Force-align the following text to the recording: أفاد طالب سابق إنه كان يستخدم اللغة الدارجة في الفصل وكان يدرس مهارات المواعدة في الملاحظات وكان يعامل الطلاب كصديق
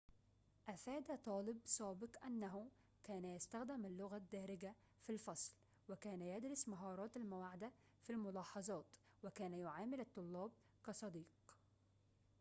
أفاد 0.69 1.19
طالب 1.25 1.57
سابق 1.65 2.23
إنه 2.25 2.67
كان 3.03 3.25
يستخدم 3.25 3.85
اللغة 3.85 4.17
الدارجة 4.17 4.73
في 5.03 5.11
الفصل 5.11 5.51
وكان 5.89 6.21
يدرس 6.21 6.67
مهارات 6.67 7.17
المواعدة 7.17 7.71
في 8.03 8.09
الملاحظات 8.09 8.85
وكان 9.23 9.53
يعامل 9.53 9.99
الطلاب 10.01 10.51
كصديق 10.85 11.27